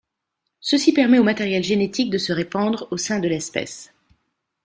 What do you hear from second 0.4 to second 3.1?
Ceci permet au matériel génétique de se répandre au